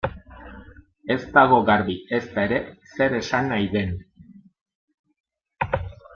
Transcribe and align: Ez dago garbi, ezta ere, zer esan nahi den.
Ez 1.15 1.17
dago 1.35 1.59
garbi, 1.67 1.97
ezta 2.19 2.47
ere, 2.49 2.59
zer 2.95 3.15
esan 3.19 3.53
nahi 3.53 3.71
den. 3.77 3.95